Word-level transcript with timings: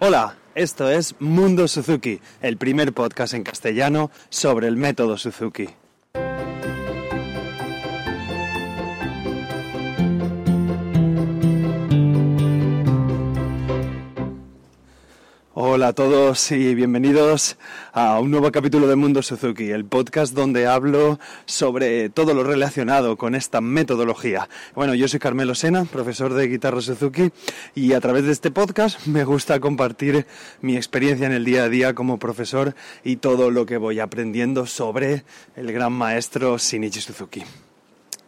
Hola, 0.00 0.36
esto 0.56 0.90
es 0.90 1.14
Mundo 1.20 1.68
Suzuki, 1.68 2.20
el 2.42 2.56
primer 2.56 2.92
podcast 2.92 3.32
en 3.32 3.44
castellano 3.44 4.10
sobre 4.28 4.66
el 4.66 4.76
método 4.76 5.16
Suzuki. 5.16 5.68
Hola 15.74 15.88
a 15.88 15.92
todos 15.92 16.52
y 16.52 16.72
bienvenidos 16.76 17.56
a 17.92 18.20
un 18.20 18.30
nuevo 18.30 18.52
capítulo 18.52 18.86
de 18.86 18.94
Mundo 18.94 19.22
Suzuki, 19.22 19.70
el 19.70 19.84
podcast 19.84 20.32
donde 20.32 20.68
hablo 20.68 21.18
sobre 21.46 22.10
todo 22.10 22.32
lo 22.32 22.44
relacionado 22.44 23.16
con 23.16 23.34
esta 23.34 23.60
metodología. 23.60 24.48
Bueno, 24.76 24.94
yo 24.94 25.08
soy 25.08 25.18
Carmelo 25.18 25.56
Sena, 25.56 25.84
profesor 25.84 26.32
de 26.32 26.46
guitarra 26.46 26.80
Suzuki, 26.80 27.32
y 27.74 27.92
a 27.92 28.00
través 28.00 28.22
de 28.22 28.30
este 28.30 28.52
podcast 28.52 29.04
me 29.08 29.24
gusta 29.24 29.58
compartir 29.58 30.28
mi 30.60 30.76
experiencia 30.76 31.26
en 31.26 31.32
el 31.32 31.44
día 31.44 31.64
a 31.64 31.68
día 31.68 31.92
como 31.92 32.20
profesor 32.20 32.76
y 33.02 33.16
todo 33.16 33.50
lo 33.50 33.66
que 33.66 33.76
voy 33.76 33.98
aprendiendo 33.98 34.66
sobre 34.66 35.24
el 35.56 35.72
gran 35.72 35.92
maestro 35.92 36.56
Shinichi 36.56 37.00
Suzuki. 37.00 37.42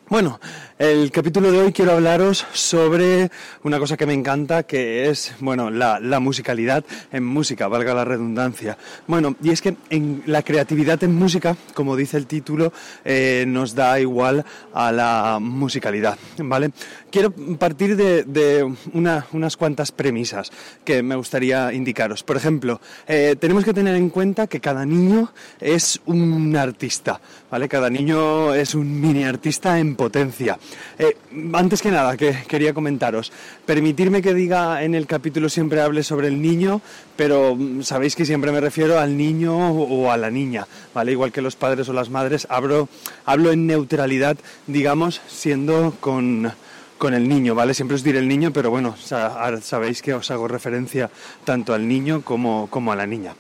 Bueno, 0.09 0.39
el 0.79 1.11
capítulo 1.11 1.51
de 1.51 1.59
hoy 1.59 1.73
quiero 1.73 1.91
hablaros 1.91 2.47
sobre 2.53 3.29
una 3.65 3.81
cosa 3.81 3.97
que 3.97 4.07
me 4.07 4.13
encanta, 4.13 4.63
que 4.63 5.09
es, 5.11 5.35
bueno, 5.41 5.69
la, 5.69 6.21
musicalidad 6.21 6.85
en 7.11 7.25
música, 7.25 7.67
valga 7.67 7.93
la 7.93 8.05
redundancia. 8.05 8.79
Bueno, 9.09 9.35
y 9.43 9.51
es 9.51 9.61
que 9.61 9.77
en 9.91 10.23
la 10.27 10.43
creatividad 10.43 11.03
en 11.03 11.13
música, 11.13 11.57
como 11.75 11.97
dice 11.97 12.19
el 12.19 12.29
título, 12.29 12.73
eh, 13.05 13.47
nos 13.49 13.75
da 13.75 13.99
igual 13.99 14.45
a 14.73 14.93
la 14.93 15.39
musicalidad, 15.41 16.17
¿vale? 16.39 16.71
Quiero 17.11 17.33
partir 17.59 17.97
de, 17.97 18.77
unas 18.93 19.57
cuantas 19.57 19.91
premisas 19.91 20.53
que 20.85 21.03
me 21.03 21.17
gustaría 21.17 21.73
indicaros. 21.73 22.23
Por 22.23 22.37
ejemplo, 22.37 22.81
eh, 23.09 23.35
tenemos 23.41 23.65
que 23.65 23.73
tener 23.75 23.97
en 23.97 24.11
cuenta 24.11 24.47
que 24.47 24.61
cada 24.61 24.85
niño 24.85 25.33
es 25.59 26.01
un 26.07 26.55
artista, 26.55 27.21
¿vale? 27.51 27.69
Cada 27.69 27.91
niño 27.91 28.55
es 28.55 28.75
un 28.75 29.01
mini 29.01 29.25
artista 29.25 29.79
en 29.81 29.96
potencia. 29.97 30.59
Eh, 30.99 31.17
antes 31.53 31.83
que 31.83 31.91
nada, 31.91 32.17
que 32.17 32.45
quería 32.47 32.75
comentaros, 32.75 33.33
permitirme 33.65 34.23
que 34.23 34.35
diga 34.35 34.83
en 34.83 34.95
el 34.95 35.07
capítulo 35.07 35.49
siempre 35.49 35.81
hable 35.81 36.03
sobre 36.03 36.29
el 36.29 36.41
niño, 36.41 36.81
pero 37.17 37.57
mm, 37.57 37.83
sabéis 37.83 38.15
que 38.15 38.25
siempre 38.25 38.53
me 38.53 38.61
refiero 38.61 39.01
al 39.01 39.17
niño 39.17 39.57
o 39.57 40.11
a 40.11 40.17
la 40.17 40.31
niña, 40.31 40.67
¿vale? 40.95 41.13
Igual 41.13 41.33
que 41.33 41.43
los 41.43 41.57
padres 41.57 41.89
o 41.89 41.93
las 41.93 42.11
madres, 42.11 42.47
hablo, 42.51 42.89
hablo 43.25 43.51
en 43.51 43.67
neutralidad, 43.67 44.37
digamos, 44.67 45.21
siendo 45.27 45.95
con 46.01 46.53
con 46.99 47.15
el 47.15 47.29
niño, 47.29 47.55
¿vale? 47.55 47.75
Siempre 47.75 47.95
os 47.95 48.03
diré 48.03 48.19
el 48.19 48.29
niño, 48.29 48.53
pero 48.53 48.71
bueno, 48.71 48.97
sabéis 48.97 50.03
que 50.03 50.15
os 50.15 50.31
hago 50.31 50.49
referencia 50.49 51.11
tanto 51.45 51.75
al 51.75 51.87
niño 51.87 52.23
como, 52.23 52.69
como 52.69 52.93
a 52.93 52.97
la 52.97 53.07
niña. 53.07 53.35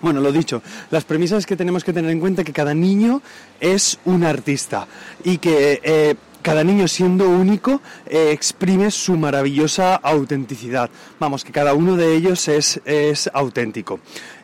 Bueno, 0.00 0.20
lo 0.20 0.30
dicho, 0.30 0.62
las 0.90 1.04
premisas 1.04 1.44
que 1.44 1.56
tenemos 1.56 1.82
que 1.82 1.92
tener 1.92 2.10
en 2.10 2.20
cuenta 2.20 2.44
que 2.44 2.52
cada 2.52 2.72
niño 2.72 3.20
es 3.60 3.98
un 4.04 4.22
artista 4.22 4.86
y 5.24 5.38
que 5.38 5.80
eh, 5.82 6.14
cada 6.40 6.62
niño 6.62 6.86
siendo 6.86 7.28
único 7.28 7.82
eh, 8.06 8.30
exprime 8.30 8.92
su 8.92 9.16
maravillosa 9.16 9.96
autenticidad. 9.96 10.88
Vamos, 11.18 11.44
que 11.44 11.50
cada 11.50 11.74
uno 11.74 11.96
de 11.96 12.14
ellos 12.14 12.46
es, 12.46 12.80
es 12.84 13.28
auténtico. 13.34 13.98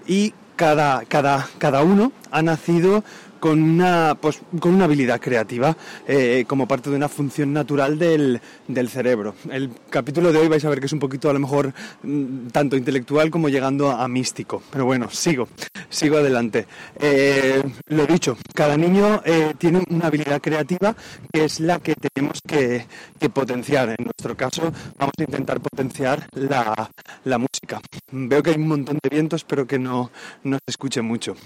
Y 0.07 0.35
cada, 0.57 1.05
cada, 1.05 1.49
cada 1.59 1.83
uno 1.83 2.13
ha 2.31 2.43
nacido 2.43 3.05
con 3.45 3.63
una, 3.63 4.17
pues, 4.19 4.41
con 4.59 4.75
una 4.75 4.87
habilidad 4.87 5.21
creativa 5.21 5.77
eh, 6.09 6.47
como 6.49 6.67
parte 6.67 6.89
de 6.89 6.97
una 6.97 7.11
función 7.11 7.53
natural 7.53 7.99
del, 7.99 8.41
del, 8.67 8.89
cerebro. 8.89 9.35
El 9.51 9.71
capítulo 9.91 10.33
de 10.33 10.39
hoy 10.39 10.49
vais 10.49 10.65
a 10.65 10.71
ver 10.71 10.81
que 10.81 10.87
es 10.87 10.93
un 10.95 10.99
poquito 10.99 11.29
a 11.29 11.35
lo 11.35 11.41
mejor 11.41 11.75
mm, 12.05 12.47
tanto 12.47 12.75
intelectual 12.75 13.31
como 13.31 13.51
llegando 13.51 13.91
a, 13.91 14.09
místico. 14.09 14.63
Pero 14.71 14.87
bueno, 14.87 15.11
sigo, 15.11 15.47
sigo 15.91 16.17
adelante. 16.17 16.67
Eh, 16.99 17.63
lo 17.89 18.07
dicho, 18.07 18.39
cada 18.55 18.79
niño 18.79 19.21
eh, 19.27 19.53
tiene 19.59 19.85
una 19.91 20.07
habilidad 20.07 20.41
creativa 20.41 20.97
que 21.31 21.45
es 21.45 21.61
la 21.61 21.81
que 21.81 21.97
tenemos 21.97 22.41
que, 22.49 22.87
que, 23.21 23.29
potenciar. 23.29 23.91
En 23.91 24.07
nuestro 24.07 24.35
caso 24.39 24.73
vamos 24.97 25.13
a 25.19 25.23
intentar 25.23 25.61
potenciar 25.61 26.27
la, 26.33 26.91
la 27.25 27.37
música. 27.37 27.83
Veo 28.11 28.43
que 28.43 28.53
hay 28.53 28.57
un 28.57 28.69
montón 28.69 28.99
de 29.03 29.11
vientos, 29.11 29.45
pero 29.45 29.67
que 29.67 29.79
no, 29.79 30.11
no 30.45 30.57
se 30.57 30.71
escuche 30.71 31.03
mucho. 31.03 31.37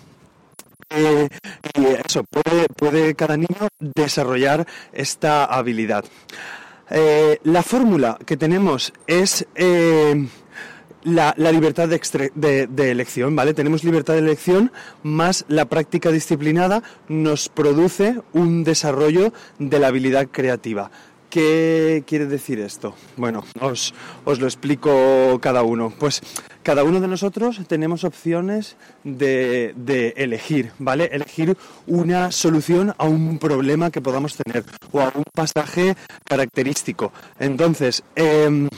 Y 0.90 1.84
eso, 2.06 2.24
puede, 2.24 3.14
cada 3.14 3.36
niño 3.36 3.68
desarrollar 3.78 4.66
esta 4.92 5.44
habilidad. 5.44 6.04
Eh, 6.90 7.38
la 7.42 7.62
fórmula 7.62 8.18
que 8.24 8.38
tenemos 8.38 8.94
es 9.06 9.46
eh, 9.54 10.26
la, 11.04 11.34
libertad 11.52 11.88
de, 11.88 12.90
elección, 12.90 13.36
¿vale? 13.36 13.54
Tenemos 13.54 13.84
libertad 13.84 14.14
de 14.14 14.20
elección 14.20 14.72
más 15.02 15.44
la 15.48 15.66
práctica 15.66 16.10
disciplinada 16.10 16.82
nos 17.08 17.48
produce 17.48 18.20
un 18.32 18.64
desarrollo 18.64 19.32
de 19.58 19.78
la 19.78 19.88
habilidad 19.88 20.28
creativa. 20.30 20.90
¿Qué 21.30 22.04
quiere 22.06 22.24
decir 22.24 22.58
esto? 22.58 22.94
Bueno, 23.18 23.44
os, 23.60 23.92
os, 24.24 24.40
lo 24.40 24.46
explico 24.46 25.38
cada 25.42 25.62
uno. 25.62 25.92
Pues 25.98 26.22
cada 26.62 26.84
uno 26.84 27.00
de 27.00 27.08
nosotros 27.08 27.60
tenemos 27.68 28.04
opciones 28.04 28.76
de, 29.04 29.74
de, 29.76 30.14
elegir, 30.16 30.72
¿vale? 30.78 31.10
Elegir 31.12 31.56
una 31.86 32.32
solución 32.32 32.94
a 32.96 33.04
un 33.04 33.38
problema 33.38 33.90
que 33.90 34.00
podamos 34.00 34.36
tener 34.36 34.64
o 34.90 35.00
a 35.00 35.12
un 35.14 35.24
pasaje 35.34 35.96
característico. 36.24 37.12
Entonces, 37.38 38.02
eh, 38.16 38.68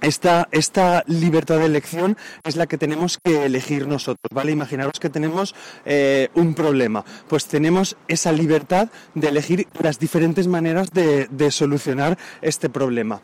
esta, 0.00 0.48
esta, 0.52 1.04
libertad 1.06 1.58
de 1.58 1.66
elección 1.66 2.16
es 2.44 2.56
la 2.56 2.66
que 2.66 2.78
tenemos 2.78 3.18
que 3.22 3.46
elegir 3.46 3.86
nosotros, 3.86 4.28
¿vale? 4.32 4.52
Imaginaros 4.52 5.00
que 5.00 5.10
tenemos 5.10 5.54
eh, 5.84 6.28
un 6.34 6.54
problema, 6.54 7.04
pues 7.28 7.46
tenemos 7.46 7.96
esa 8.08 8.32
libertad 8.32 8.88
de 9.14 9.28
elegir 9.28 9.66
las 9.80 9.98
diferentes 9.98 10.46
maneras 10.46 10.90
de, 10.92 11.26
de 11.30 11.50
solucionar 11.50 12.18
este 12.42 12.68
problema. 12.68 13.20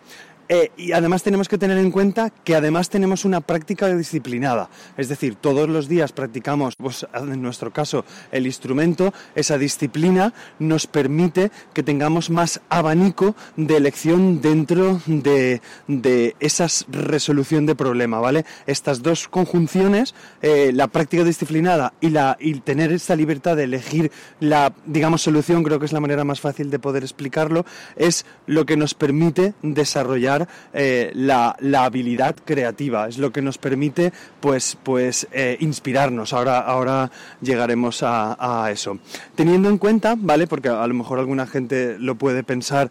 Eh, 0.55 0.71
y 0.77 0.93
además 0.93 1.23
tenemos 1.23 1.49
que 1.49 1.57
tener 1.57 1.79
en 1.79 1.91
cuenta 1.91 2.29
que 2.29 2.55
además 2.55 2.91
tenemos 2.91 3.25
una 3.25 3.41
práctica 3.41 3.89
disciplinada, 3.89 4.69
es 4.99 5.09
decir, 5.09 5.35
todos 5.35 5.67
los 5.67 5.89
días 5.89 6.13
practicamos, 6.13 6.77
pues, 6.77 7.07
en 7.15 7.41
nuestro 7.41 7.73
caso, 7.73 8.05
el 8.31 8.45
instrumento, 8.45 9.15
esa 9.35 9.57
disciplina 9.57 10.35
nos 10.59 10.87
permite 10.87 11.51
que 11.73 11.83
tengamos 11.83 12.29
más 12.29 12.61
abanico 12.69 13.35
de 13.57 13.79
elección 13.79 14.43
dentro 14.43 15.01
de, 15.07 15.63
de 15.89 16.37
esa 16.39 16.67
resolución 16.91 17.65
de 17.65 17.75
problema, 17.75 18.21
¿vale? 18.21 18.45
Estas 18.67 19.03
dos 19.03 19.29
conjunciones, 19.29 20.15
eh, 20.43 20.71
la 20.75 20.89
práctica 20.89 21.25
disciplinada 21.25 21.95
y, 21.99 22.11
la, 22.11 22.37
y 22.39 22.61
tener 22.61 22.93
esa 22.93 23.17
libertad 23.17 23.57
de 23.57 23.65
elegir 23.65 24.13
la, 24.39 24.75
digamos, 24.85 25.23
solución, 25.23 25.63
creo 25.63 25.79
que 25.79 25.87
es 25.87 25.95
la 25.95 26.01
manera 26.01 26.25
más 26.25 26.43
fácil 26.43 26.69
de 26.69 26.79
poder 26.79 27.05
explicarlo, 27.05 27.65
es 27.97 28.27
lo 28.47 28.67
que 28.67 28.77
nos 28.77 28.93
permite 28.93 29.55
desarrollar 29.63 30.42
eh, 30.73 31.11
la, 31.15 31.57
habilidad 31.85 32.37
creativa, 32.45 33.09
es 33.09 33.19
lo 33.19 33.33
que 33.33 33.43
nos 33.43 33.59
permite 33.59 34.13
pues, 34.41 34.77
pues 34.83 35.27
eh, 35.33 35.57
inspirarnos. 35.61 36.33
Ahora, 36.33 36.61
ahora 36.61 37.11
llegaremos 37.41 38.03
a, 38.03 38.69
eso. 38.71 38.99
Teniendo 39.35 39.69
en 39.69 39.79
cuenta, 39.79 40.15
¿vale? 40.17 40.47
Porque 40.47 40.69
a 40.69 40.87
lo 40.87 40.95
mejor 40.95 41.19
alguna 41.19 41.47
gente 41.47 41.97
lo 41.99 42.15
puede 42.15 42.43
pensar 42.43 42.91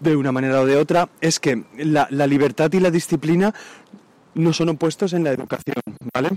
de 0.00 0.16
una 0.16 0.32
manera 0.32 0.60
o 0.60 0.66
de 0.66 0.76
otra, 0.76 1.08
es 1.20 1.38
que 1.38 1.64
la, 1.76 2.08
la 2.10 2.26
libertad 2.26 2.72
y 2.72 2.80
la 2.80 2.90
disciplina 2.90 3.54
no 4.34 4.52
son 4.52 4.70
opuestos 4.70 5.12
en 5.12 5.24
la 5.24 5.30
educación, 5.30 5.76
¿vale? 6.12 6.30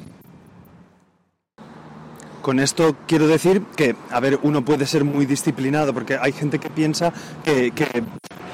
Con 2.46 2.60
esto 2.60 2.96
quiero 3.08 3.28
decir 3.28 3.64
que, 3.76 3.96
a 4.12 4.20
ver, 4.20 4.38
uno 4.44 4.64
puede 4.64 4.86
ser 4.86 5.04
muy 5.04 5.26
disciplinado, 5.26 5.96
porque 5.96 6.20
hay 6.22 6.32
gente 6.32 6.60
que 6.60 6.70
piensa 6.70 7.12
que, 7.44 7.74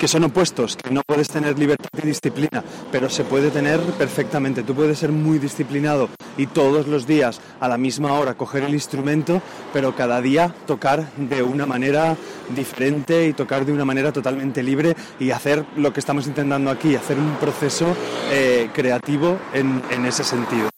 son 0.07 0.23
opuestos, 0.23 0.75
que 0.75 0.91
no 0.91 1.01
puedes 1.06 1.29
tener 1.29 1.57
libertad 1.59 1.89
y 2.01 2.07
disciplina, 2.07 2.63
pero 2.91 3.09
se 3.09 3.23
puede 3.23 3.51
tener 3.51 3.79
perfectamente. 3.79 4.63
Tú 4.63 4.73
puedes 4.73 4.99
ser 4.99 5.11
muy 5.11 5.40
disciplinado 5.40 6.09
y 6.37 6.47
todos 6.47 6.87
los 6.87 7.05
días 7.05 7.40
a 7.59 7.67
la 7.67 7.78
misma 7.78 8.14
hora 8.14 8.34
coger 8.34 8.64
el 8.64 8.73
instrumento, 8.73 9.41
pero 9.73 9.96
cada 9.96 10.22
día 10.22 10.53
tocar 10.66 11.11
de 11.17 11.43
una 11.43 11.66
manera 11.66 12.17
diferente 12.55 13.28
y 13.28 13.34
tocar 13.34 13.66
de 13.66 13.73
una 13.73 13.85
manera 13.85 14.11
totalmente 14.11 14.64
libre 14.64 14.96
y 15.20 15.31
hacer 15.31 15.66
lo 15.76 15.93
que 15.93 15.99
estamos 15.99 16.28
intentando 16.28 16.72
aquí, 16.72 16.96
hacer 16.96 17.17
un 17.17 17.35
proceso 17.35 17.96
eh, 18.31 18.70
creativo 18.73 19.37
en 19.53 20.05
ese 20.05 20.23
sentido. 20.23 20.71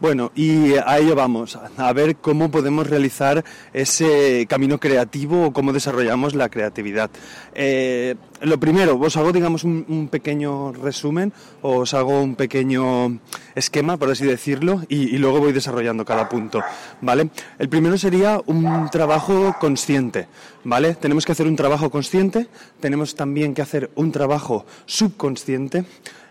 Bueno, 0.00 0.32
y 0.34 0.74
a 0.76 0.98
ello 0.98 1.14
vamos, 1.14 1.58
a 1.76 1.92
ver 1.92 2.16
cómo 2.16 2.50
podemos 2.50 2.88
realizar 2.88 3.44
ese 3.74 4.46
camino 4.48 4.80
creativo 4.80 5.46
o 5.46 5.52
cómo 5.52 5.74
desarrollamos 5.74 6.34
la 6.34 6.48
creatividad. 6.48 7.10
Eh, 7.54 8.16
lo 8.42 8.58
primero, 8.58 8.98
os 8.98 9.16
hago, 9.16 9.32
digamos, 9.32 9.64
un, 9.64 10.08
pequeño 10.10 10.72
resumen, 10.72 11.32
os 11.62 11.94
hago 11.94 12.22
un 12.22 12.36
pequeño 12.36 13.18
esquema, 13.54 13.96
por 13.96 14.10
así 14.10 14.24
decirlo, 14.24 14.82
y, 14.88 15.18
luego 15.18 15.40
voy 15.40 15.52
desarrollando 15.52 16.04
cada 16.04 16.28
punto, 16.28 16.62
¿vale? 17.00 17.30
El 17.58 17.68
primero 17.68 17.98
sería 17.98 18.40
un 18.46 18.88
trabajo 18.90 19.56
consciente, 19.60 20.28
¿vale? 20.64 20.94
Tenemos 20.94 21.26
que 21.26 21.32
hacer 21.32 21.46
un 21.46 21.56
trabajo 21.56 21.90
consciente, 21.90 22.48
tenemos 22.80 23.14
también 23.14 23.54
que 23.54 23.62
hacer 23.62 23.90
un 23.94 24.12
trabajo 24.12 24.64
subconsciente, 24.86 25.84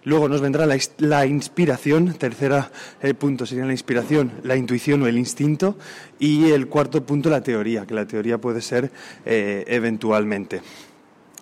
Luego 0.06 0.30
nos 0.30 0.40
vendrá 0.40 0.66
la, 0.66 1.26
inspiración, 1.26 2.14
tercera 2.14 2.72
el 3.02 3.16
punto 3.16 3.46
sería 3.46 3.66
la 3.66 3.74
inspiración, 3.74 4.32
la 4.44 4.56
intuición 4.56 5.04
o 5.04 5.08
el 5.08 5.18
instinto, 5.18 5.78
y 6.20 6.52
el 6.52 6.68
cuarto 6.68 7.06
punto 7.06 7.30
la 7.30 7.42
teoría, 7.42 7.86
que 7.86 7.94
la 7.94 8.06
teoría 8.06 8.38
puede 8.38 8.62
ser 8.62 8.92
eh, 9.26 9.66
eventualmente. 9.68 10.62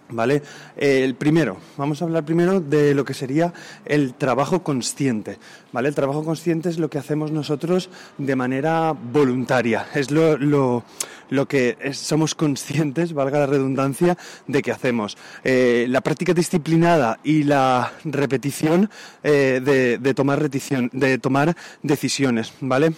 ¿Vale? 0.09 0.41
Eh, 0.77 1.03
el 1.03 1.15
primero, 1.15 1.57
vamos 1.75 2.01
a 2.01 2.05
hablar 2.05 2.23
primero 2.23 2.61
de 2.61 2.95
lo 2.95 3.03
que 3.03 3.13
sería 3.13 3.53
el 3.85 4.13
trabajo 4.13 4.63
consciente. 4.63 5.37
¿Vale? 5.73 5.89
El 5.89 5.95
trabajo 5.95 6.23
consciente 6.23 6.69
es 6.69 6.79
lo 6.79 6.89
que 6.89 6.97
hacemos 6.97 7.31
nosotros 7.31 7.89
de 8.17 8.35
manera 8.35 8.93
voluntaria. 8.93 9.87
Es 9.93 10.11
lo, 10.11 10.37
lo, 10.37 10.85
lo 11.29 11.47
que 11.47 11.77
somos 11.93 12.35
conscientes, 12.35 13.13
valga 13.13 13.39
la 13.39 13.47
redundancia, 13.47 14.17
de 14.47 14.61
que 14.61 14.71
hacemos. 14.71 15.17
Eh, 15.43 15.87
la 15.89 16.01
práctica 16.01 16.33
disciplinada 16.33 17.19
y 17.23 17.43
la 17.43 17.91
repetición 18.05 18.89
eh, 19.23 19.61
de, 19.63 19.97
de, 19.97 20.13
tomar 20.13 20.39
repetición, 20.39 20.89
de 20.93 21.17
tomar 21.17 21.55
decisiones. 21.83 22.53
¿Vale? 22.61 22.93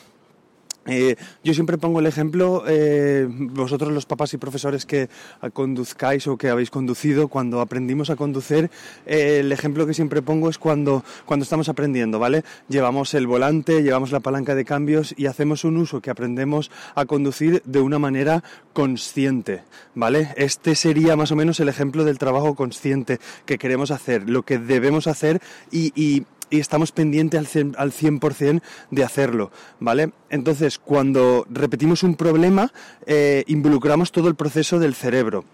Eh, 0.89 1.15
yo 1.43 1.53
siempre 1.53 1.77
pongo 1.77 1.99
el 1.99 2.05
ejemplo, 2.05 2.63
eh, 2.67 3.27
vosotros 3.29 3.91
los 3.91 4.05
papás 4.05 4.33
y 4.33 4.37
profesores 4.37 4.85
que 4.85 5.09
conduzcáis 5.53 6.27
o 6.27 6.37
que 6.37 6.49
habéis 6.49 6.69
conducido, 6.69 7.27
cuando 7.27 7.61
aprendimos 7.61 8.09
a 8.09 8.15
conducir, 8.15 8.69
eh, 9.05 9.39
el 9.41 9.51
ejemplo 9.51 9.85
que 9.85 9.93
siempre 9.93 10.21
pongo 10.21 10.49
es 10.49 10.57
cuando, 10.57 11.03
cuando 11.25 11.43
estamos 11.43 11.69
aprendiendo, 11.69 12.19
¿vale? 12.19 12.43
Llevamos 12.67 13.13
el 13.13 13.27
volante, 13.27 13.83
llevamos 13.83 14.11
la 14.11 14.19
palanca 14.19 14.55
de 14.55 14.65
cambios 14.65 15.13
y 15.17 15.27
hacemos 15.27 15.63
un 15.63 15.77
uso 15.77 16.01
que 16.01 16.09
aprendemos 16.09 16.71
a 16.95 17.05
conducir 17.05 17.61
de 17.65 17.81
una 17.81 17.99
manera 17.99 18.43
consciente, 18.73 19.63
¿vale? 19.95 20.33
Este 20.37 20.75
sería 20.75 21.15
más 21.15 21.31
o 21.31 21.35
menos 21.35 21.59
el 21.59 21.69
ejemplo 21.69 22.03
del 22.03 22.17
trabajo 22.17 22.55
consciente 22.55 23.19
que 23.45 23.57
queremos 23.57 23.91
hacer, 23.91 24.29
lo 24.29 24.43
que 24.43 24.57
debemos 24.57 25.07
hacer 25.07 25.41
y 25.71 25.93
y 25.99 26.25
estamos 26.57 26.91
pendientes 26.91 27.55
al 27.77 27.91
100%, 27.91 28.61
de 28.91 29.03
hacerlo, 29.03 29.51
¿vale? 29.79 30.11
Entonces, 30.29 30.79
cuando 30.79 31.45
repetimos 31.49 32.03
un 32.03 32.15
problema, 32.15 32.71
eh, 33.05 33.43
involucramos 33.47 34.11
todo 34.11 34.27
el 34.27 34.35
proceso 34.35 34.79
del 34.79 34.95
cerebro 34.95 35.45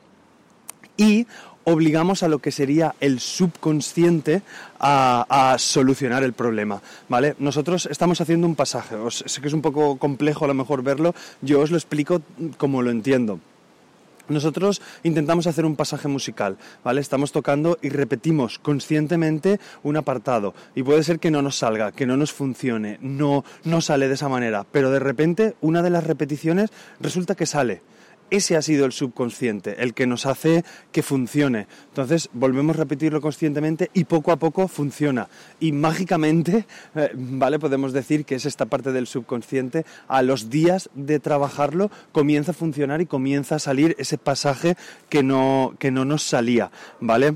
y 0.98 1.28
obligamos 1.66 2.24
a 2.24 2.28
lo 2.28 2.40
que 2.40 2.52
sería 2.52 2.96
el 3.00 3.20
subconsciente 3.20 4.42
a, 4.80 5.56
solucionar 5.58 6.24
el 6.24 6.34
problema, 6.34 6.82
¿vale? 7.10 7.36
Nosotros 7.40 7.88
estamos 7.90 8.22
haciendo 8.22 8.48
un 8.48 8.56
pasaje, 8.56 8.96
sé 9.10 9.42
que 9.42 9.48
es 9.48 9.54
un 9.54 9.62
poco 9.62 9.98
complejo 9.98 10.46
a 10.46 10.48
lo 10.48 10.54
mejor 10.54 10.84
verlo, 10.84 11.16
yo 11.42 11.62
os 11.62 11.72
lo 11.72 11.78
explico 11.78 12.22
como 12.58 12.82
lo 12.82 12.92
entiendo. 12.92 13.40
Nosotros 14.30 14.82
intentamos 15.04 15.48
hacer 15.48 15.66
un 15.66 15.76
pasaje 15.76 16.08
musical, 16.08 16.58
¿vale? 16.84 17.02
Estamos 17.02 17.32
tocando 17.32 17.78
y 17.82 17.90
repetimos 17.90 18.60
conscientemente 18.60 19.60
un 19.84 19.98
apartado 19.98 20.54
y 20.76 20.84
puede 20.84 21.04
ser 21.04 21.20
que 21.20 21.32
no 21.32 21.42
nos 21.42 21.58
salga, 21.58 21.92
que 21.92 22.06
no 22.06 22.18
nos 22.18 22.34
funcione, 22.34 22.98
no, 23.02 23.44
no 23.64 23.82
sale 23.82 24.08
de 24.08 24.16
esa 24.16 24.30
manera, 24.30 24.66
pero 24.72 24.92
de 24.92 25.00
repente 25.00 25.56
una 25.62 25.82
de 25.82 25.90
las 25.90 26.04
repeticiones 26.04 26.72
resulta 27.00 27.36
que 27.36 27.46
sale 27.46 27.82
ese 28.30 28.56
ha 28.56 28.62
sido 28.62 28.86
el 28.86 28.92
subconsciente, 28.92 29.84
el 29.84 29.94
que 29.94 30.08
nos 30.08 30.26
hace 30.26 30.64
que 30.92 31.04
funcione. 31.04 31.68
Entonces 31.90 32.30
volvemos 32.34 32.76
a 32.76 32.80
repetirlo 32.80 33.22
conscientemente 33.22 33.90
y 33.94 34.06
poco 34.06 34.32
a 34.32 34.38
poco 34.38 34.68
funciona. 34.68 35.28
Y 35.60 35.72
mágicamente, 35.72 36.66
eh, 36.96 37.12
¿vale? 37.14 37.60
Podemos 37.60 37.94
decir 37.94 38.26
que 38.26 38.36
es 38.36 38.46
esta 38.46 38.66
parte 38.66 38.92
del 38.92 39.08
subconsciente, 39.08 39.86
a 40.08 40.22
los 40.22 40.50
días 40.50 40.90
de 40.94 41.20
trabajarlo 41.20 41.92
comienza 42.12 42.52
a 42.52 42.56
funcionar 42.56 43.02
y 43.02 43.06
comienza 43.06 43.56
a 43.56 43.60
salir 43.60 43.96
ese 44.00 44.18
pasaje 44.18 44.76
que 45.10 45.24
no, 45.24 45.76
que 45.80 45.92
no 45.92 46.06
nos 46.06 46.24
salía, 46.24 46.72
¿vale? 47.00 47.36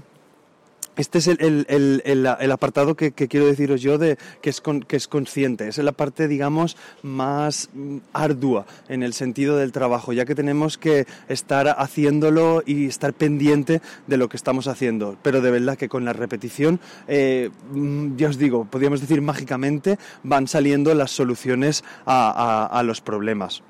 Este 0.99 1.19
es 1.19 1.27
el, 1.27 2.51
apartado 2.51 2.95
que, 2.95 3.13
quiero 3.13 3.45
deciros 3.45 3.81
yo 3.81 3.97
de 3.97 4.17
que 4.41 4.49
es, 4.49 4.61
que 4.85 4.97
es 4.97 5.07
consciente. 5.07 5.69
Es 5.69 5.77
la 5.77 5.93
parte, 5.93 6.27
digamos, 6.27 6.75
más 7.03 7.69
mm, 7.73 7.99
ardua 8.11 8.65
en 8.89 9.03
el 9.03 9.13
sentido 9.13 9.55
del 9.55 9.71
trabajo, 9.71 10.11
ya 10.11 10.25
que 10.25 10.35
tenemos 10.35 10.77
que 10.77 11.07
estar 11.29 11.69
haciéndolo 11.69 12.63
y 12.65 12.87
estar 12.87 13.13
pendiente 13.13 13.81
de 14.07 14.17
lo 14.17 14.27
que 14.27 14.35
estamos 14.35 14.67
haciendo. 14.67 15.15
Pero 15.23 15.39
de 15.39 15.51
verdad 15.51 15.77
que 15.77 15.87
con 15.87 16.03
la 16.03 16.11
repetición, 16.11 16.81
eh, 17.07 17.49
mm, 17.71 18.17
ya 18.17 18.27
os 18.27 18.37
digo, 18.37 18.65
podríamos 18.65 18.99
decir 18.99 19.21
mágicamente, 19.21 19.97
van 20.23 20.49
saliendo 20.49 20.93
las 20.95 21.11
soluciones 21.11 21.85
a 22.05 22.81
los 22.83 22.99
problemas. 22.99 23.63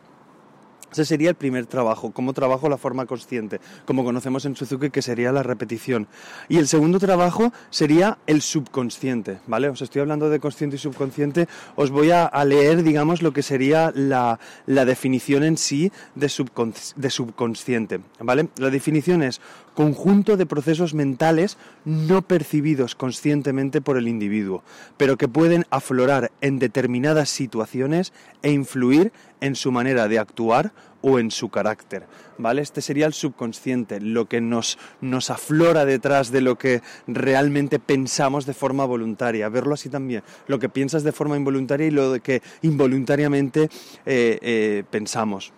Ese 0.91 1.05
sería 1.05 1.29
el 1.29 1.35
primer 1.35 1.65
trabajo, 1.65 2.11
cómo 2.11 2.33
trabajo 2.33 2.69
la 2.69 2.77
forma 2.77 3.05
consciente, 3.05 3.59
como 3.85 4.03
conocemos 4.03 4.45
en 4.45 4.55
Suzuki, 4.55 4.89
que 4.89 5.01
sería 5.01 5.31
la 5.31 5.43
repetición. 5.43 6.07
Y 6.47 6.57
el 6.57 6.67
segundo 6.67 6.99
trabajo 6.99 7.53
sería 7.69 8.17
el 8.27 8.41
subconsciente, 8.41 9.39
¿vale? 9.47 9.69
Os 9.69 9.81
estoy 9.81 10.01
hablando 10.01 10.29
de 10.29 10.39
consciente 10.39 10.77
y 10.77 10.79
subconsciente, 10.79 11.47
os 11.75 11.91
voy 11.91 12.11
a, 12.11 12.29
leer, 12.45 12.83
digamos, 12.83 13.21
lo 13.21 13.33
que 13.33 13.43
sería 13.43 13.91
la, 13.95 14.39
definición 14.65 15.43
en 15.43 15.57
sí 15.57 15.91
de, 16.15 16.31
de 16.95 17.09
subconsciente, 17.09 17.99
¿vale? 18.19 18.49
La 18.57 18.69
definición 18.69 19.23
es 19.23 19.41
conjunto 19.79 20.35
de 20.35 20.45
procesos 20.45 20.93
mentales 20.93 21.57
no 21.85 22.21
percibidos 22.21 22.95
conscientemente 22.95 23.79
por 23.79 23.95
el 23.95 24.09
individuo, 24.09 24.61
pero 24.97 25.17
que 25.17 25.29
pueden 25.29 25.65
aflorar 25.69 26.33
en 26.41 26.59
determinadas 26.59 27.29
situaciones 27.29 28.11
e 28.41 28.51
influir 28.51 29.13
en 29.39 29.55
su 29.55 29.71
manera 29.71 30.09
de 30.09 30.19
actuar 30.19 30.73
o 31.01 31.17
en 31.17 31.31
su 31.31 31.47
carácter, 31.47 32.07
¿vale? 32.37 32.61
Este 32.61 32.81
sería 32.81 33.05
el 33.05 33.13
subconsciente, 33.13 34.01
lo 34.01 34.25
que 34.25 34.41
nos, 34.41 34.77
nos 34.99 35.29
aflora 35.29 35.85
detrás 35.85 36.29
de 36.29 36.41
lo 36.41 36.57
que 36.57 36.81
realmente 37.07 37.79
pensamos 37.79 38.45
de 38.45 38.53
forma 38.53 38.83
voluntaria, 38.83 39.47
verlo 39.47 39.75
así 39.75 39.87
también, 39.87 40.23
lo 40.47 40.59
que 40.59 40.67
piensas 40.67 41.03
de 41.03 41.13
forma 41.13 41.37
involuntaria 41.37 41.87
y 41.87 41.91
lo 41.91 42.21
que 42.21 42.41
involuntariamente 42.63 43.69
eh, 44.05 44.39
eh, 44.41 44.83
pensamos 44.91 45.53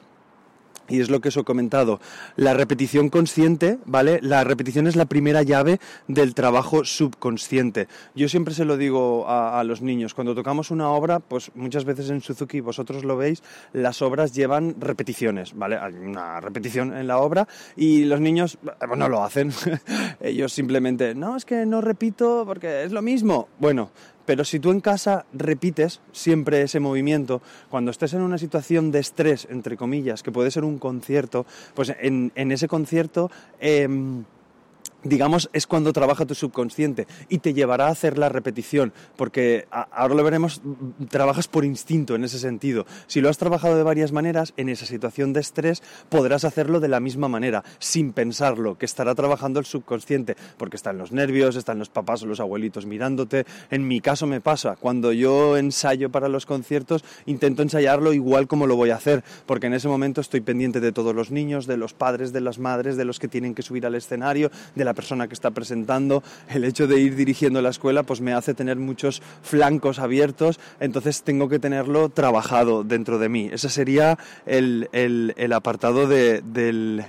y 0.91 0.99
es 0.99 1.09
lo 1.09 1.21
que 1.21 1.29
os 1.29 1.37
he 1.37 1.43
comentado, 1.43 1.99
la 2.35 2.53
repetición 2.53 3.09
consciente, 3.09 3.79
¿vale? 3.85 4.19
La 4.21 4.43
repetición 4.43 4.87
es 4.87 4.95
la 4.95 5.05
primera 5.05 5.41
llave 5.41 5.79
del 6.07 6.35
trabajo 6.35 6.83
subconsciente. 6.83 7.87
Yo 8.15 8.27
siempre 8.27 8.53
se 8.53 8.65
lo 8.65 8.77
digo 8.77 9.25
a, 9.27 9.63
los 9.63 9.81
niños, 9.81 10.13
cuando 10.13 10.35
tocamos 10.35 10.71
una 10.71 10.89
obra, 10.89 11.19
pues 11.19 11.51
muchas 11.55 11.85
veces 11.85 12.09
en 12.09 12.21
Suzuki, 12.21 12.59
vosotros 12.59 13.03
lo 13.03 13.15
veis, 13.15 13.41
las 13.73 14.01
obras 14.01 14.33
llevan 14.33 14.75
repeticiones, 14.79 15.55
¿vale? 15.55 15.77
Hay 15.77 15.93
una 15.93 16.39
repetición 16.41 16.95
en 16.95 17.07
la 17.07 17.19
obra 17.19 17.47
y 17.75 18.05
los 18.05 18.19
niños 18.19 18.57
bueno, 18.87 18.95
no 18.95 19.09
lo 19.09 19.23
hacen. 19.23 19.51
Ellos 20.19 20.51
simplemente, 20.51 21.15
no, 21.15 21.37
es 21.37 21.45
que 21.45 21.65
no 21.65 21.81
repito 21.81 22.43
porque 22.45 22.83
es 22.83 22.91
lo 22.91 23.01
mismo. 23.01 23.47
Bueno, 23.59 23.91
pero 24.25 24.45
si 24.45 24.59
tú 24.59 24.71
en 24.71 24.81
casa 24.81 25.25
repites 25.33 26.01
siempre 26.11 26.61
ese 26.61 26.79
movimiento, 26.79 27.41
cuando 27.69 27.91
estés 27.91 28.13
en 28.13 28.21
una 28.21 28.37
situación 28.37 28.91
de 28.91 28.99
estrés, 28.99 29.47
entre 29.49 29.77
comillas, 29.77 30.23
que 30.23 30.31
puede 30.31 30.51
ser 30.51 30.63
un 30.63 30.79
concierto, 30.79 31.45
pues 31.73 31.93
en, 31.99 32.31
ese 32.35 32.67
concierto... 32.67 33.29
Em, 33.59 34.23
digamos, 35.03 35.49
es 35.53 35.67
cuando 35.67 35.93
trabaja 35.93 36.25
tu 36.25 36.35
subconsciente 36.35 37.07
y 37.29 37.39
te 37.39 37.53
llevará 37.53 37.87
a 37.87 37.91
hacer 37.91 38.17
la 38.17 38.29
repetición, 38.29 38.93
porque 39.15 39.67
ahora 39.71 40.15
lo 40.15 40.23
veremos, 40.23 40.61
trabajas 41.09 41.47
por 41.47 41.65
instinto 41.65 42.15
en 42.15 42.23
ese 42.23 42.39
sentido. 42.39 42.85
Si 43.07 43.21
lo 43.21 43.29
has 43.29 43.37
trabajado 43.37 43.75
de 43.75 43.83
varias 43.83 44.11
maneras, 44.11 44.53
en 44.57 44.69
esa 44.69 44.85
situación 44.85 45.33
de 45.33 45.39
estrés 45.39 45.81
podrás 46.09 46.45
hacerlo 46.45 46.79
de 46.79 46.87
la 46.87 46.99
misma 46.99 47.27
manera, 47.27 47.63
sin 47.79 48.13
pensarlo, 48.13 48.77
que 48.77 48.85
estará 48.85 49.15
trabajando 49.15 49.59
el 49.59 49.65
subconsciente, 49.65 50.35
porque 50.57 50.75
están 50.75 50.97
los 50.97 51.11
nervios, 51.11 51.55
están 51.55 51.79
los 51.79 51.89
papás 51.89 52.23
o 52.23 52.25
los 52.25 52.39
abuelitos 52.39 52.85
mirándote. 52.85 53.45
En 53.69 53.87
mi 53.87 54.01
caso 54.01 54.27
me 54.27 54.41
pasa, 54.41 54.75
cuando 54.79 55.11
yo 55.13 55.57
ensayo 55.57 56.09
para 56.09 56.29
los 56.29 56.45
conciertos, 56.45 57.03
intento 57.25 57.61
ensayarlo 57.61 58.13
igual 58.13 58.47
como 58.47 58.67
lo 58.67 58.75
voy 58.75 58.91
a 58.91 58.95
hacer, 58.95 59.23
porque 59.45 59.67
en 59.67 59.73
ese 59.73 59.87
momento 59.87 60.21
estoy 60.21 60.41
pendiente 60.41 60.79
de 60.79 60.91
todos 60.91 61.15
los 61.15 61.31
niños, 61.31 61.67
de 61.67 61.77
los 61.77 61.93
padres, 61.93 62.33
de 62.33 62.41
las 62.41 62.59
madres, 62.59 62.97
de 62.97 63.05
los 63.05 63.19
que 63.19 63.27
tienen 63.27 63.55
que 63.55 63.61
subir 63.61 63.85
al 63.85 63.95
escenario, 63.95 64.51
de 64.75 64.85
persona 64.93 65.27
que 65.27 65.33
está 65.33 65.51
presentando, 65.51 66.23
el 66.49 66.63
hecho 66.63 66.87
de 66.87 66.99
ir 66.99 67.15
dirigiendo 67.15 67.61
la 67.61 67.69
escuela 67.69 68.03
pues 68.03 68.21
me 68.21 68.33
hace 68.33 68.53
tener 68.53 68.77
muchos 68.77 69.21
flancos 69.41 69.99
abiertos, 69.99 70.59
entonces 70.79 71.23
tengo 71.23 71.49
que 71.49 71.59
tenerlo 71.59 72.09
trabajado 72.09 72.83
dentro 72.83 73.19
de 73.19 73.29
mí. 73.29 73.49
Ese 73.51 73.69
sería 73.69 74.17
el, 74.45 75.53
apartado 75.53 76.07
del, 76.07 77.05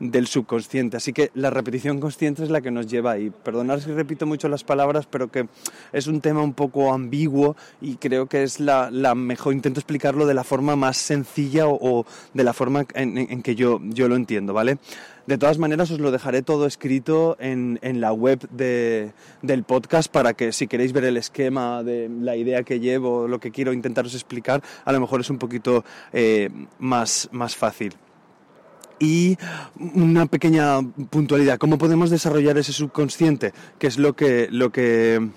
del 0.00 0.26
subconsciente. 0.26 0.96
Así 0.96 1.12
que 1.12 1.30
la 1.34 1.50
repetición 1.50 2.00
consciente 2.00 2.42
es 2.42 2.50
la 2.50 2.60
que 2.60 2.70
nos 2.70 2.86
lleva 2.86 3.12
ahí. 3.12 3.30
Perdonad 3.30 3.80
si 3.80 3.92
repito 3.92 4.26
mucho 4.26 4.48
las 4.48 4.64
palabras, 4.64 5.06
pero 5.06 5.30
que 5.30 5.48
es 5.92 6.06
un 6.06 6.20
tema 6.20 6.42
un 6.42 6.54
poco 6.54 6.92
ambiguo 6.92 7.56
y 7.80 7.96
creo 7.96 8.26
que 8.26 8.42
es 8.42 8.60
la, 8.60 8.90
mejor, 9.14 9.52
intento 9.52 9.80
explicarlo 9.80 10.26
de 10.26 10.34
la 10.34 10.44
forma 10.44 10.76
más 10.76 10.96
sencilla 10.96 11.66
o, 11.68 12.04
de 12.34 12.44
la 12.44 12.52
forma 12.52 12.86
en, 12.94 13.42
que 13.42 13.54
yo, 13.54 13.80
yo 13.82 14.08
lo 14.08 14.16
entiendo, 14.16 14.52
¿vale? 14.52 14.78
De 15.26 15.38
todas 15.38 15.58
maneras, 15.58 15.90
os 15.90 15.98
lo 15.98 16.12
dejaré 16.12 16.42
todo 16.42 16.66
escrito 16.66 17.36
en, 17.40 17.80
la 18.00 18.12
web 18.12 18.48
del 18.50 19.64
podcast 19.64 20.10
para 20.10 20.34
que 20.34 20.52
si 20.52 20.68
queréis 20.68 20.92
ver 20.92 21.04
el 21.04 21.16
esquema 21.16 21.82
de 21.82 22.08
la 22.08 22.36
idea 22.36 22.62
que 22.62 22.78
llevo, 22.78 23.26
lo 23.26 23.40
que 23.40 23.50
quiero 23.50 23.72
intentaros 23.72 24.14
explicar, 24.14 24.62
a 24.84 24.92
lo 24.92 25.00
mejor 25.00 25.20
es 25.20 25.30
un 25.30 25.38
poquito 25.38 25.84
eh, 26.12 26.48
más, 26.78 27.28
más 27.32 27.56
fácil. 27.56 27.94
Y 28.98 29.36
una 29.78 30.26
pequeña 30.26 30.80
puntualidad, 31.10 31.58
¿cómo 31.58 31.76
podemos 31.76 32.10
desarrollar 32.10 32.56
ese 32.56 32.72
subconsciente? 32.72 33.52
Que 33.78 33.88
es 33.88 33.98
lo 33.98 34.16
que, 34.16 34.48
lo 34.50 34.72
que 34.72 35.28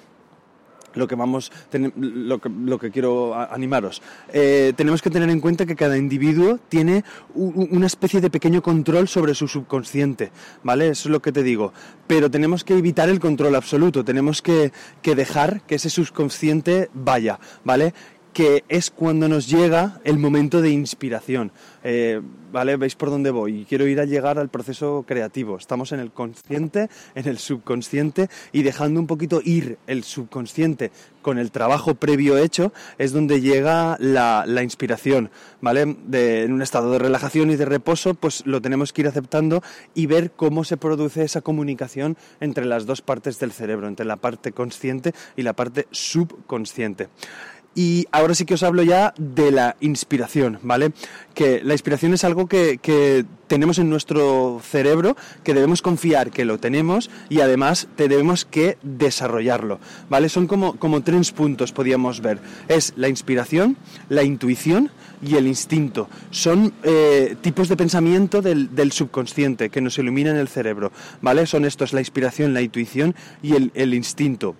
lo 0.94 1.08
que 1.08 1.16
vamos 1.16 1.52
lo 1.98 2.80
que, 2.80 2.92
quiero 2.92 3.36
animaros 3.36 4.02
eh, 4.34 4.74
tenemos 4.76 5.02
que 5.02 5.10
tener 5.10 5.30
en 5.30 5.40
cuenta 5.40 5.66
que 5.66 5.76
cada 5.76 5.98
individuo 5.98 6.60
tiene 6.70 7.04
una 7.36 7.86
especie 7.88 8.22
de 8.22 8.30
pequeño 8.30 8.62
control 8.62 9.08
sobre 9.08 9.36
su 9.36 9.48
subconsciente 9.48 10.32
vale 10.64 10.90
eso 10.90 11.10
es 11.10 11.12
lo 11.12 11.22
que 11.22 11.32
te 11.32 11.44
digo. 11.44 11.74
Pero 12.08 12.32
tenemos 12.32 12.64
que 12.64 12.76
evitar 12.76 13.08
el 13.08 13.20
control 13.20 13.56
absoluto. 13.56 14.04
Tenemos 14.04 14.42
que, 14.42 14.72
que 15.04 15.14
dejar 15.14 15.62
que 15.62 15.76
ese 15.76 15.90
subconsciente 15.90 16.90
vaya 16.94 17.40
vale 17.64 17.94
que 18.40 18.64
es 18.70 18.90
cuando 18.90 19.28
nos 19.28 19.50
llega 19.50 20.00
el 20.06 20.18
momento 20.18 20.62
de 20.62 20.70
inspiración. 20.70 21.52
Eh, 21.84 22.22
¿Vale? 22.54 22.78
¿Veis 22.78 22.96
por 22.96 23.10
dónde 23.10 23.32
voy? 23.32 23.66
Quiero 23.68 23.86
ir 23.86 24.00
a 24.00 24.06
llegar 24.06 24.40
al 24.40 24.50
proceso 24.50 25.04
creativo. 25.06 25.58
Estamos 25.58 25.92
en 25.92 26.00
el 26.00 26.12
consciente, 26.12 26.90
en 27.16 27.28
el 27.28 27.38
subconsciente 27.38 28.30
y 28.54 28.64
dejando 28.64 29.02
un 29.02 29.08
poquito 29.08 29.42
ir 29.44 29.78
el 29.88 30.04
subconsciente 30.04 30.90
con 31.22 31.38
el 31.38 31.52
trabajo 31.52 31.96
previo 31.96 32.38
hecho 32.38 32.72
es 32.98 33.12
donde 33.12 33.42
llega 33.42 33.98
la, 34.00 34.46
inspiración, 34.64 35.30
¿vale? 35.62 35.82
en 35.82 36.54
un 36.54 36.62
estado 36.62 36.92
de 36.94 37.00
relajación 37.00 37.52
y 37.52 37.56
de 37.56 37.66
reposo, 37.66 38.14
pues 38.14 38.46
lo 38.48 38.62
tenemos 38.62 38.94
que 38.94 39.02
ir 39.02 39.08
aceptando 39.08 39.62
y 39.94 40.06
ver 40.06 40.32
cómo 40.32 40.64
se 40.64 40.78
produce 40.78 41.24
esa 41.24 41.42
comunicación 41.42 42.18
entre 42.40 42.66
las 42.66 42.86
dos 42.86 43.02
partes 43.02 43.38
del 43.38 43.52
cerebro, 43.52 43.88
entre 43.88 44.06
la 44.06 44.16
parte 44.16 44.54
consciente 44.54 45.14
y 45.36 45.44
la 45.44 45.54
parte 45.54 45.88
subconsciente. 45.92 47.10
Y 47.82 48.08
ahora 48.12 48.36
sí 48.36 48.44
que 48.44 48.56
os 48.56 48.64
hablo 48.64 48.84
ya 48.84 49.14
de 49.18 49.52
la 49.52 49.78
inspiración, 49.80 50.60
¿vale? 50.64 50.92
Que 51.34 51.62
la 51.64 51.72
inspiración 51.72 52.14
es 52.14 52.26
algo 52.26 52.46
que, 52.46 53.26
tenemos 53.48 53.80
en 53.80 53.90
nuestro 53.90 54.60
cerebro, 54.62 55.16
que 55.46 55.54
debemos 55.54 55.82
confiar 55.82 56.30
que 56.30 56.44
lo 56.44 56.60
tenemos 56.60 57.10
y 57.30 57.40
además 57.40 57.88
debemos 57.96 58.44
que 58.44 58.78
desarrollarlo, 58.84 59.80
¿vale? 60.10 60.28
Son 60.28 60.46
como, 60.46 60.76
como 60.76 61.04
tres 61.04 61.32
puntos, 61.32 61.72
podríamos 61.72 62.20
ver. 62.20 62.40
Es 62.68 62.92
la 62.98 63.08
inspiración, 63.08 63.78
la 64.10 64.24
intuición 64.24 64.92
y 65.22 65.38
el 65.38 65.48
instinto. 65.48 66.10
Son 66.32 66.74
eh, 66.84 67.38
tipos 67.40 67.70
de 67.70 67.78
pensamiento 67.78 68.42
del, 68.42 68.92
subconsciente 68.92 69.70
que 69.70 69.80
nos 69.80 69.98
iluminan 69.98 70.36
el 70.36 70.50
cerebro, 70.50 70.92
¿vale? 71.22 71.46
Son 71.46 71.64
estos, 71.64 71.94
la 71.94 72.02
inspiración, 72.02 72.54
la 72.54 72.62
intuición 72.62 73.16
y 73.42 73.54
el 73.56 73.94
instinto. 73.94 74.58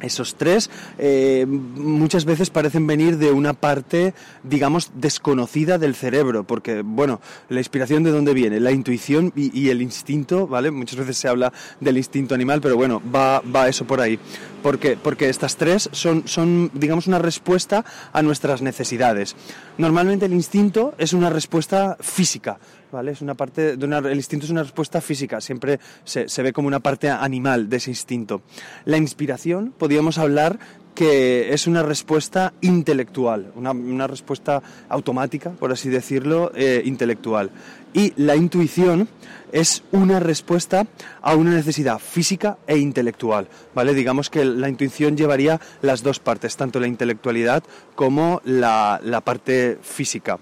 Esos 0.00 0.34
tres 0.36 0.70
eh, 0.98 1.46
muchas 1.46 2.24
veces 2.24 2.50
parecen 2.50 2.86
venir 2.86 3.18
de 3.18 3.32
una 3.32 3.52
parte, 3.52 4.14
digamos, 4.42 4.92
desconocida 4.94 5.78
del 5.78 5.94
cerebro, 5.94 6.44
porque, 6.44 6.82
bueno, 6.82 7.20
la 7.48 7.60
inspiración 7.60 8.02
de 8.02 8.10
dónde 8.10 8.34
viene, 8.34 8.60
la 8.60 8.72
intuición 8.72 9.32
y, 9.36 9.68
el 9.70 9.82
instinto, 9.82 10.46
¿vale? 10.46 10.70
Muchas 10.70 10.98
veces 10.98 11.16
se 11.16 11.28
habla 11.28 11.52
del 11.80 11.96
instinto 11.96 12.34
animal, 12.34 12.60
pero 12.60 12.76
bueno, 12.76 13.02
va, 13.14 13.40
va 13.40 13.68
eso 13.68 13.86
por 13.86 14.00
ahí. 14.00 14.18
¿Por 14.62 14.78
qué? 14.78 14.96
Porque 14.96 15.28
estas 15.28 15.56
tres 15.56 15.88
son, 15.92 16.26
son, 16.26 16.70
digamos, 16.74 17.06
una 17.06 17.18
respuesta 17.18 17.84
a 18.12 18.22
nuestras 18.22 18.62
necesidades. 18.62 19.36
Normalmente 19.78 20.26
el 20.26 20.34
instinto 20.34 20.94
es 20.98 21.12
una 21.12 21.30
respuesta 21.30 21.96
física, 22.00 22.58
Es 22.92 23.22
una 23.22 23.34
parte 23.34 23.70
el 23.74 24.16
instinto 24.16 24.46
es 24.46 24.50
una 24.50 24.64
respuesta 24.64 25.00
física, 25.00 25.40
siempre 25.40 25.78
se, 26.02 26.42
ve 26.42 26.52
como 26.52 26.66
una 26.66 26.80
parte 26.80 27.08
animal 27.08 27.68
de 27.68 27.76
ese 27.76 27.90
instinto. 27.90 28.42
La 28.84 28.96
inspiración, 28.96 29.72
podríamos 29.78 30.18
hablar 30.18 30.58
que 30.92 31.54
es 31.54 31.68
una 31.68 31.84
respuesta 31.84 32.52
intelectual, 32.60 33.52
una, 33.54 34.08
respuesta 34.08 34.60
automática, 34.88 35.50
por 35.50 35.70
así 35.70 35.88
decirlo, 35.88 36.50
eh, 36.56 36.82
intelectual. 36.84 37.52
Y 37.94 38.12
la 38.16 38.34
intuición 38.34 39.08
es 39.52 39.84
una 39.92 40.18
respuesta 40.18 40.84
a 41.22 41.36
una 41.36 41.52
necesidad 41.52 42.00
física 42.00 42.58
e 42.66 42.76
intelectual, 42.76 43.46
¿vale? 43.72 43.94
Digamos 43.94 44.30
que 44.30 44.44
la 44.44 44.68
intuición 44.68 45.16
llevaría 45.16 45.60
las 45.80 46.02
dos 46.02 46.18
partes, 46.18 46.56
tanto 46.56 46.80
la 46.80 46.88
intelectualidad 46.88 47.62
como 47.94 48.42
la 48.44 49.22
parte 49.24 49.78
física 49.80 50.40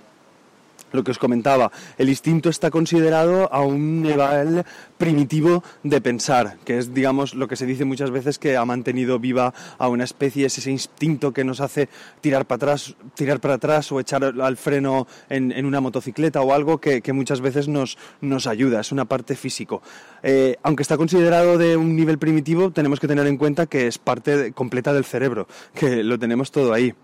lo 0.92 1.04
que 1.04 1.10
os 1.10 1.18
comentaba, 1.18 1.70
el 1.96 2.08
instinto 2.08 2.48
está 2.48 2.70
considerado 2.70 3.52
a 3.52 3.62
un 3.62 4.02
nivel 4.02 4.64
primitivo 4.96 5.62
de 5.82 6.00
pensar, 6.00 6.58
que 6.64 6.78
es, 6.78 6.94
digamos, 6.94 7.34
lo 7.34 7.48
que 7.48 7.56
se 7.56 7.66
dice 7.66 7.84
muchas 7.84 8.10
veces 8.10 8.38
que 8.38 8.56
ha 8.56 8.64
mantenido 8.64 9.18
viva 9.18 9.54
a 9.78 9.88
una 9.88 10.04
especie, 10.04 10.46
es 10.46 10.58
ese 10.58 10.70
instinto 10.70 11.32
que 11.32 11.44
nos 11.44 11.60
hace 11.60 11.88
tirar 12.20 12.46
para 12.46 12.56
atrás, 12.56 12.94
tirar 13.14 13.40
para 13.40 13.54
atrás 13.54 13.90
o 13.92 14.00
echar 14.00 14.24
al 14.24 14.56
freno 14.56 15.06
en, 15.28 15.66
una 15.66 15.80
motocicleta 15.80 16.42
o 16.42 16.52
algo 16.52 16.78
que, 16.78 17.02
muchas 17.12 17.40
veces 17.40 17.68
nos, 17.68 17.98
nos, 18.20 18.46
ayuda, 18.46 18.80
es 18.80 18.92
una 18.92 19.04
parte 19.04 19.34
físico. 19.34 19.82
Eh, 20.22 20.56
aunque 20.62 20.82
está 20.82 20.96
considerado 20.96 21.58
de 21.58 21.76
un 21.76 21.96
nivel 21.96 22.18
primitivo, 22.18 22.70
tenemos 22.70 23.00
que 23.00 23.08
tener 23.08 23.26
en 23.26 23.36
cuenta 23.36 23.66
que 23.66 23.86
es 23.86 23.98
parte 23.98 24.52
completa 24.52 24.92
del 24.92 25.04
cerebro, 25.04 25.48
que 25.74 26.02
lo 26.02 26.18
tenemos 26.18 26.50
todo 26.50 26.72
ahí. 26.72 26.94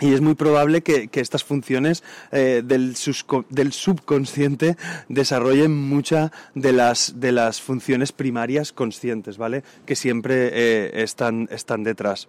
Y 0.00 0.12
es 0.12 0.20
muy 0.20 0.34
probable 0.34 0.82
que, 0.82 1.08
estas 1.12 1.44
funciones 1.44 2.04
eh, 2.30 2.62
del, 2.64 2.96
subconsciente 2.96 4.76
desarrollen 5.08 5.74
muchas 5.74 6.30
de 6.54 6.72
las, 6.72 7.14
de 7.16 7.32
las 7.32 7.60
funciones 7.60 8.12
primarias 8.12 8.72
conscientes, 8.72 9.38
¿vale? 9.38 9.64
Que 9.86 9.96
siempre 9.96 10.50
eh, 10.52 11.02
están, 11.02 11.48
están 11.50 11.82
detrás. 11.82 12.28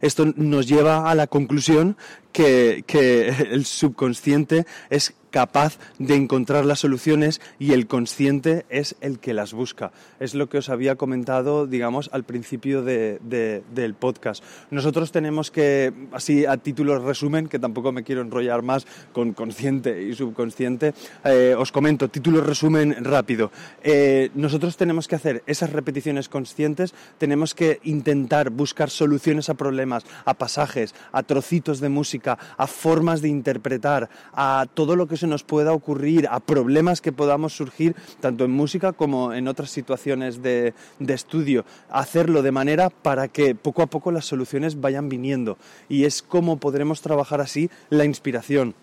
Esto 0.00 0.32
nos 0.36 0.66
lleva 0.66 1.10
a 1.10 1.14
la 1.14 1.26
conclusión 1.26 1.96
que, 2.32 2.84
que, 2.86 3.28
el 3.50 3.66
subconsciente 3.66 4.64
es 4.88 5.14
capaz 5.30 5.78
de 5.98 6.14
encontrar 6.14 6.64
las 6.64 6.80
soluciones 6.80 7.40
y 7.58 7.72
el 7.72 7.86
consciente 7.86 8.66
es 8.68 8.96
el 9.00 9.18
que 9.18 9.34
las 9.34 9.52
busca. 9.52 9.92
Es 10.18 10.34
lo 10.34 10.48
que 10.48 10.58
os 10.58 10.68
había 10.68 10.96
comentado, 10.96 11.66
digamos, 11.66 12.10
al 12.12 12.24
principio 12.24 12.82
de, 12.82 13.18
del 13.20 13.94
podcast. 13.94 14.42
Nosotros 14.70 15.12
tenemos 15.12 15.50
que, 15.50 15.92
así 16.12 16.44
a 16.46 16.56
título 16.56 16.98
resumen, 16.98 17.48
que 17.48 17.58
tampoco 17.58 17.92
me 17.92 18.04
quiero 18.04 18.22
enrollar 18.22 18.62
más 18.62 18.86
con 19.12 19.32
consciente 19.32 20.02
y 20.02 20.14
subconsciente, 20.14 20.94
eh, 21.24 21.54
os 21.56 21.72
comento, 21.72 22.08
título 22.08 22.40
resumen 22.40 23.04
rápido. 23.04 23.50
Eh, 23.82 24.30
nosotros 24.34 24.76
tenemos 24.76 25.08
que 25.08 25.16
hacer 25.16 25.42
esas 25.46 25.70
repeticiones 25.70 26.28
conscientes, 26.28 26.94
tenemos 27.18 27.54
que 27.54 27.80
intentar 27.84 28.50
buscar 28.50 28.90
soluciones 28.90 29.48
a 29.48 29.54
problemas, 29.54 30.04
a 30.24 30.34
pasajes, 30.34 30.94
a 31.12 31.22
trocitos 31.22 31.80
de 31.80 31.88
música, 31.88 32.38
a 32.56 32.66
formas 32.66 33.22
de 33.22 33.28
interpretar, 33.28 34.08
a 34.32 34.66
todo 34.74 34.96
lo 34.96 35.06
que 35.06 35.16
se 35.20 35.26
nos 35.26 35.44
pueda 35.44 35.72
ocurrir, 35.72 36.26
a 36.30 36.40
problemas 36.40 37.00
que 37.00 37.12
podamos 37.12 37.54
surgir 37.54 37.94
tanto 38.20 38.44
en 38.44 38.50
música 38.50 38.92
como 38.92 39.32
en 39.32 39.48
otras 39.48 39.70
situaciones 39.70 40.42
de, 40.42 40.74
estudio. 40.98 41.64
Hacerlo 41.90 42.42
de 42.42 42.52
manera 42.52 42.90
para 42.90 43.28
que 43.28 43.54
poco 43.54 43.82
a 43.82 43.86
poco 43.86 44.10
las 44.10 44.24
soluciones 44.24 44.80
vayan 44.80 45.08
viniendo. 45.08 45.58
Y 45.88 46.04
es 46.04 46.22
como 46.22 46.56
podremos 46.56 47.02
trabajar 47.02 47.40
así 47.40 47.70
la 47.90 48.04
inspiración. 48.04 48.74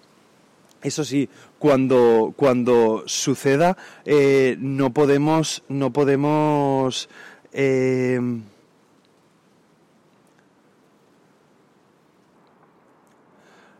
Eso 0.83 1.03
sí, 1.03 1.27
cuando, 1.57 2.33
cuando 2.35 3.03
suceda, 3.07 3.77
eh, 4.05 4.57
no 4.59 4.93
podemos, 4.93 5.63
no 5.67 5.91
podemos 5.91 7.09
eh, 7.51 8.19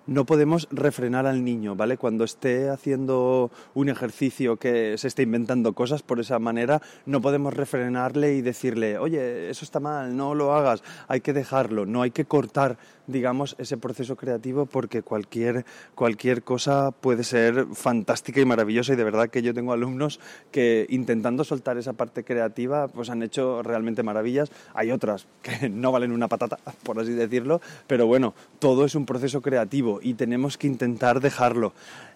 no 0.08 0.26
podemos 0.26 0.68
refrenar 0.72 1.26
al 1.26 1.44
niño, 1.44 1.76
¿vale? 1.76 1.98
Cuando 1.98 2.24
esté 2.24 2.70
haciendo 2.70 3.52
un 3.74 3.90
ejercicio 3.90 4.58
que 4.58 4.98
se 4.98 5.08
esté 5.08 5.24
inventando 5.24 5.74
cosas 5.74 6.02
por 6.02 6.20
esa 6.20 6.40
manera, 6.40 6.82
no 7.06 7.22
podemos 7.22 7.54
refrenarle 7.54 8.36
y 8.36 8.42
decirle, 8.42 8.98
oye, 8.98 9.50
eso 9.50 9.64
está 9.64 9.80
mal, 9.80 10.16
no 10.16 10.34
lo 10.34 10.54
hagas, 10.54 10.84
hay 11.08 11.22
que 11.22 11.34
dejarlo, 11.34 11.86
no 11.86 12.02
hay 12.02 12.12
que 12.12 12.26
cortar 12.26 12.78
digamos, 13.08 13.56
ese 13.58 13.78
proceso 13.78 14.16
creativo 14.16 14.66
porque 14.66 15.02
cualquier, 15.02 15.66
cualquier 15.96 16.44
cosa 16.44 16.92
puede 16.92 17.24
ser 17.24 17.68
fantástica 17.74 18.42
y 18.42 18.46
maravillosa 18.46 18.94
y 18.94 18.96
de 18.98 19.04
verdad 19.04 19.30
que 19.30 19.42
yo 19.42 19.54
tengo 19.54 19.74
alumnos 19.74 20.20
que 20.52 20.86
intentando 20.90 21.44
soltar 21.44 21.78
esa 21.78 21.94
parte 21.94 22.24
creativa 22.24 22.88
pues 22.90 23.10
han 23.10 23.24
hecho 23.24 23.64
realmente 23.64 24.04
maravillas. 24.04 24.52
Hay 24.74 24.92
otras 24.92 25.28
que 25.42 25.70
no 25.70 25.92
valen 25.92 26.12
una 26.12 26.28
patata, 26.28 26.60
por 26.84 27.00
así 27.00 27.14
decirlo, 27.14 27.62
pero 27.88 28.06
bueno, 28.06 28.34
todo 28.60 28.86
es 28.86 28.94
un 28.94 29.06
proceso 29.06 29.42
creativo 29.42 29.97
y 30.02 30.14
tenemos 30.14 30.58
que 30.58 30.68
intentar 30.68 31.20
dejarlo. 31.20 31.74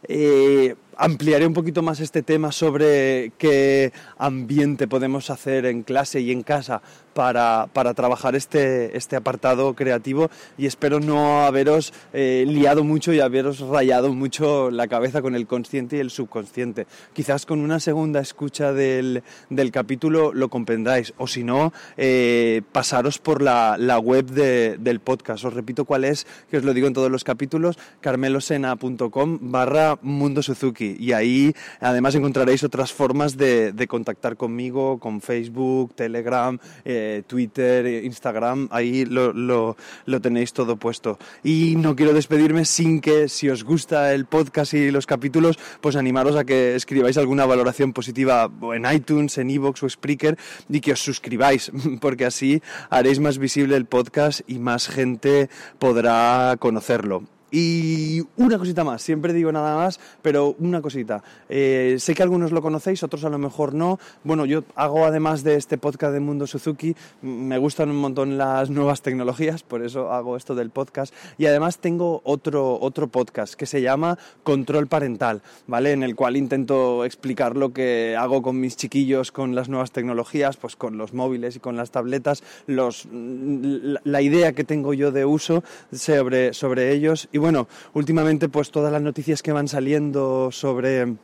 Eh, 0.07 0.75
ampliaré 0.97 1.45
un 1.45 1.53
poquito 1.53 1.81
más 1.81 1.99
este 1.99 2.21
tema 2.21 2.51
sobre 2.51 3.31
qué 3.37 3.91
ambiente 4.17 4.87
podemos 4.87 5.29
hacer 5.29 5.65
en 5.65 5.83
clase 5.83 6.21
y 6.21 6.31
en 6.31 6.43
casa 6.43 6.81
para, 7.13 7.67
trabajar 7.95 8.35
este, 8.35 8.95
este, 8.97 9.15
apartado 9.15 9.73
creativo 9.73 10.29
y 10.57 10.65
espero 10.65 10.99
no 10.99 11.41
haberos 11.41 11.93
eh, 12.13 12.45
liado 12.47 12.83
mucho 12.83 13.13
y 13.13 13.19
haberos 13.19 13.59
rayado 13.59 14.13
mucho 14.13 14.71
la 14.71 14.87
cabeza 14.87 15.21
con 15.21 15.35
el 15.35 15.47
consciente 15.47 15.97
y 15.97 15.99
el 15.99 16.09
subconsciente. 16.09 16.87
Quizás 17.13 17.45
con 17.45 17.59
una 17.59 17.79
segunda 17.79 18.21
escucha 18.21 18.73
del, 18.73 19.23
capítulo 19.71 20.33
lo 20.33 20.49
comprendáis 20.49 21.13
o 21.17 21.27
si 21.27 21.43
no, 21.43 21.73
eh, 21.97 22.61
pasaros 22.71 23.17
por 23.19 23.41
la, 23.41 23.77
web 23.99 24.25
del 24.25 24.99
podcast. 24.99 25.45
Os 25.45 25.53
repito 25.53 25.85
cuál 25.85 26.05
es, 26.05 26.25
que 26.49 26.57
os 26.57 26.63
lo 26.63 26.73
digo 26.73 26.87
en 26.87 26.93
todos 26.93 27.11
los 27.11 27.23
capítulos, 27.23 27.70
carmelosena.com 27.99 29.39
barra 29.41 29.97
Mundo 30.01 30.41
Suzuki 30.43 30.95
y 30.99 31.13
ahí 31.13 31.53
además 31.79 32.15
encontraréis 32.15 32.63
otras 32.63 32.93
formas 32.93 33.37
de, 33.37 33.73
contactar 33.87 34.37
conmigo, 34.37 34.99
con 34.99 35.21
Facebook, 35.21 35.93
Telegram, 35.95 36.57
eh, 36.85 37.23
Twitter, 37.27 38.03
Instagram, 38.03 38.67
ahí 38.71 39.05
lo, 39.05 39.33
lo, 39.33 40.21
tenéis 40.21 40.53
todo 40.53 40.75
puesto. 40.77 41.17
Y 41.43 41.75
no 41.77 41.95
quiero 41.95 42.13
despedirme 42.13 42.65
sin 42.65 43.01
que 43.01 43.27
si 43.27 43.49
os 43.49 43.63
gusta 43.63 44.13
el 44.13 44.25
podcast 44.25 44.73
y 44.73 44.91
los 44.91 45.07
capítulos, 45.07 45.57
pues 45.81 45.95
animaros 45.95 46.35
a 46.35 46.45
que 46.45 46.75
escribáis 46.75 47.17
alguna 47.17 47.45
valoración 47.45 47.91
positiva 47.91 48.49
en 48.73 48.85
iTunes, 48.91 49.37
en 49.37 49.49
iVoox 49.49 49.83
o 49.83 49.89
Spreaker 49.89 50.37
y 50.69 50.79
que 50.79 50.93
os 50.93 50.99
suscribáis, 50.99 51.71
porque 52.01 52.25
así 52.25 52.61
haréis 52.89 53.19
más 53.19 53.37
visible 53.37 53.75
el 53.75 53.85
podcast 53.85 54.41
y 54.47 54.59
más 54.59 54.87
gente 54.87 55.49
podrá 55.79 56.55
conocerlo. 56.59 57.23
Y 57.51 58.21
una 58.37 58.57
cosita 58.57 58.83
más, 58.83 59.01
siempre 59.01 59.33
digo 59.33 59.51
nada 59.51 59.75
más, 59.75 59.99
pero 60.21 60.55
una 60.59 60.81
cosita. 60.81 61.21
Eh, 61.49 61.97
sé 61.99 62.15
que 62.15 62.23
algunos 62.23 62.51
lo 62.51 62.61
conocéis, 62.61 63.03
otros 63.03 63.25
a 63.25 63.29
lo 63.29 63.37
mejor 63.37 63.73
no. 63.73 63.99
Bueno, 64.23 64.45
yo 64.45 64.63
hago 64.75 65.05
además 65.05 65.43
de 65.43 65.55
este 65.55 65.77
podcast 65.77 66.13
de 66.13 66.21
Mundo 66.21 66.47
Suzuki, 66.47 66.95
me 67.21 67.57
gustan 67.57 67.89
un 67.89 67.97
montón 67.97 68.37
las 68.37 68.69
nuevas 68.69 69.01
tecnologías, 69.01 69.63
por 69.63 69.83
eso 69.83 70.11
hago 70.11 70.37
esto 70.37 70.55
del 70.55 70.69
podcast. 70.69 71.13
Y 71.37 71.45
además 71.45 71.79
tengo 71.79 72.21
otro, 72.23 72.79
otro 72.79 73.09
podcast 73.09 73.55
que 73.55 73.65
se 73.65 73.81
llama 73.81 74.17
Control 74.43 74.87
Parental, 74.87 75.41
¿vale? 75.67 75.91
En 75.91 76.03
el 76.03 76.15
cual 76.15 76.37
intento 76.37 77.03
explicar 77.03 77.57
lo 77.57 77.73
que 77.73 78.15
hago 78.17 78.41
con 78.41 78.59
mis 78.59 78.77
chiquillos 78.77 79.31
con 79.31 79.55
las 79.55 79.69
nuevas 79.69 79.91
tecnologías, 79.91 80.57
pues 80.57 80.75
con 80.75 80.97
los 80.97 81.13
móviles 81.13 81.55
y 81.55 81.59
con 81.59 81.75
las 81.75 81.91
tabletas, 81.91 82.43
los, 82.65 83.07
la 83.11 84.21
idea 84.21 84.53
que 84.53 84.63
tengo 84.63 84.93
yo 84.93 85.11
de 85.11 85.25
uso 85.25 85.63
sobre, 85.91 86.53
sobre 86.53 86.93
ellos. 86.93 87.27
Bueno, 87.41 87.67
últimamente 87.93 88.47
pues 88.47 88.71
todas 88.71 88.91
las 88.91 89.01
noticias 89.01 89.41
que 89.41 89.51
van 89.51 89.67
saliendo 89.67 90.51
sobre 90.51 91.17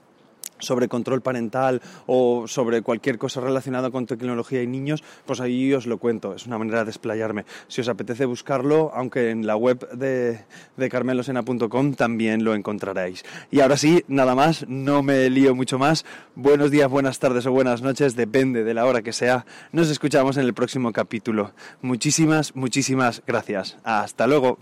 sobre 0.60 0.88
control 0.88 1.22
parental 1.22 1.82
o 2.06 2.48
sobre 2.48 2.82
cualquier 2.82 3.18
cosa 3.18 3.42
relacionada 3.42 3.92
con 3.92 4.06
tecnología 4.06 4.62
y 4.62 4.68
niños, 4.68 5.04
pues 5.26 5.40
ahí 5.40 5.74
os 5.74 5.86
lo 5.86 5.98
cuento, 5.98 6.34
es 6.34 6.46
una 6.46 6.58
manera 6.58 6.84
de 6.84 6.92
explayarme. 6.92 7.46
Si 7.68 7.82
os 7.82 7.90
apetece 7.90 8.26
buscarlo, 8.26 8.92
aunque 8.94 9.30
en 9.30 9.46
la 9.46 9.56
web 9.56 9.90
de, 9.92 10.46
de 10.76 10.90
carmelosena.com 10.90 11.94
también 11.94 12.44
lo 12.44 12.56
encontraréis. 12.56 13.24
Y 13.52 13.60
ahora 13.60 13.78
sí, 13.78 14.04
nada 14.08 14.36
más, 14.36 14.66
no 14.68 15.04
me 15.04 15.30
lío 15.30 15.56
mucho 15.56 15.78
más. 15.78 16.06
Buenos 16.36 16.72
días, 16.72 16.90
buenas 16.90 17.20
tardes 17.20 17.46
o 17.46 17.52
buenas 17.52 17.82
noches, 17.82 18.16
depende 18.16 18.64
de 18.64 18.74
la 18.74 18.86
hora 18.86 19.02
que 19.02 19.14
sea. 19.14 19.46
Nos 19.72 19.90
escuchamos 19.90 20.38
en 20.38 20.46
el 20.46 20.54
próximo 20.54 20.92
capítulo. 20.92 21.52
Muchísimas, 21.82 22.56
muchísimas 22.56 23.22
gracias. 23.26 23.78
Hasta 23.84 24.28
luego. 24.28 24.58